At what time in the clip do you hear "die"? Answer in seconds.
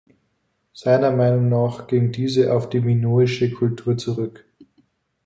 2.69-2.81